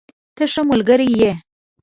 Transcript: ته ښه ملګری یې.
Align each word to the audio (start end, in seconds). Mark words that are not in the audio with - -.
ته 0.35 0.43
ښه 0.51 0.61
ملګری 0.69 1.09
یې. 1.19 1.31